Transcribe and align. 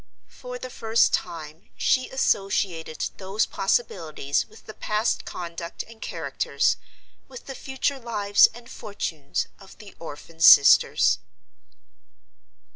For 0.33 0.57
the 0.57 0.71
first 0.71 1.13
time, 1.13 1.69
she 1.77 2.09
associated 2.09 3.11
those 3.17 3.45
possibilities 3.45 4.47
with 4.47 4.65
the 4.65 4.73
past 4.73 5.25
conduct 5.25 5.83
and 5.83 6.01
characters, 6.01 6.77
with 7.27 7.45
the 7.45 7.53
future 7.53 7.99
lives 7.99 8.47
and 8.51 8.67
fortunes 8.67 9.45
of 9.59 9.77
the 9.77 9.93
orphan 9.99 10.39
sisters. 10.41 11.19